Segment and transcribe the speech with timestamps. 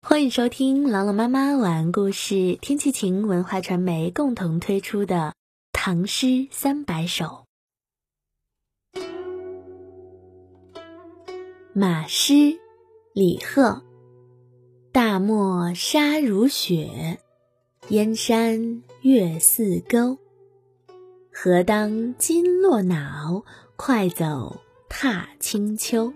[0.00, 5.16] 欢迎收听朗朗妈妈晚安故事，天气晴文化传媒共同推出的
[5.72, 7.44] 《唐诗三百首》。
[11.72, 12.32] 马诗，
[13.12, 13.82] 李贺。
[14.92, 17.18] 大漠沙如雪，
[17.88, 20.16] 燕山月似钩。
[21.32, 23.44] 何当金络脑，
[23.76, 26.12] 快走踏清秋。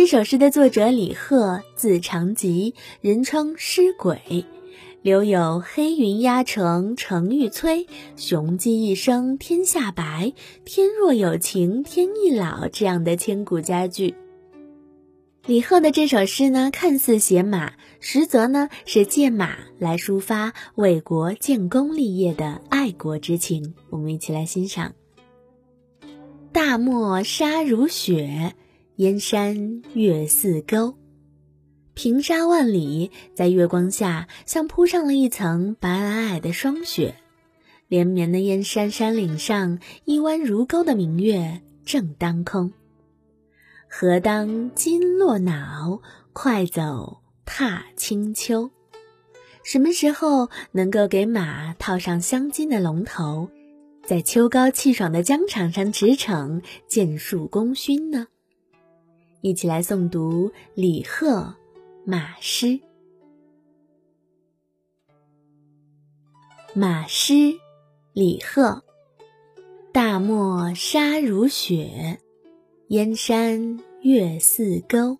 [0.00, 4.46] 这首诗的作者李贺，字长吉，人称诗鬼，
[5.02, 7.86] 留有“黑云压城城欲摧，
[8.16, 10.32] 雄鸡一声天下白，
[10.64, 14.14] 天若有情天亦老”这样的千古佳句。
[15.44, 23.74] 李贺的这首诗呢，看似写马，实则呢是借马来抒发为国建功立业的爱国之情。
[23.90, 24.94] 我们一起来欣赏：
[26.52, 28.54] 大漠沙如雪。
[29.00, 30.94] 燕山月似钩，
[31.94, 37.14] 平沙万里，在月光下像铺上了一层白皑皑的霜雪。
[37.88, 42.74] 连绵的燕山山岭上，一弯如钩的明月正当空。
[43.88, 46.02] 何当金络脑，
[46.34, 48.70] 快走踏清秋。
[49.62, 53.48] 什么时候能够给马套上镶金的龙头，
[54.04, 58.26] 在秋高气爽的疆场上驰骋，建树功勋呢？
[59.42, 61.28] 一起来诵读李贺
[62.04, 62.66] 《马诗》。
[66.74, 67.54] 马诗，
[68.12, 68.82] 李贺。
[69.92, 72.20] 大漠沙如雪，
[72.88, 75.18] 燕山月似钩。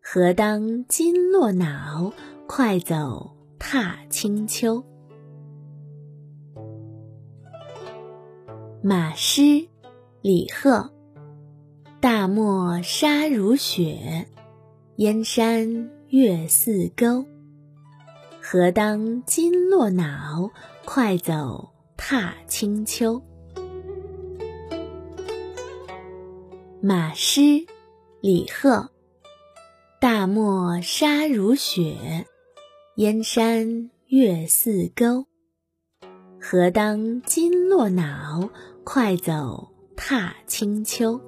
[0.00, 2.12] 何当金络脑，
[2.46, 4.82] 快走踏清秋。
[8.82, 9.68] 马诗，
[10.22, 10.90] 李贺。
[12.00, 14.26] 大漠沙如雪，
[14.96, 17.26] 燕山月似钩。
[18.40, 20.50] 何当金络脑，
[20.86, 21.68] 快走
[21.98, 23.22] 踏清秋。
[26.80, 27.66] 马诗，
[28.22, 28.88] 李贺。
[30.00, 32.24] 大漠沙如雪，
[32.96, 35.26] 燕山月似钩。
[36.40, 38.48] 何当金络脑，
[38.84, 41.20] 快走踏清秋。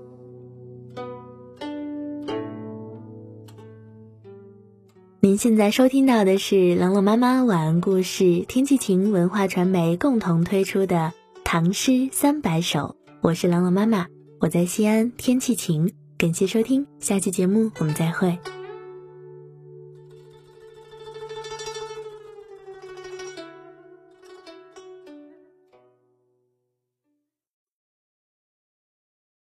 [5.24, 10.96] 您现在收听到的是朗朗妈妈晚安故事，天气晴文化传媒共同推出的
[11.44, 14.08] 《唐诗三百首》，我是朗朗妈妈，
[14.40, 18.36] 我在西安，天气晴，感谢收听，下期节目我们再会。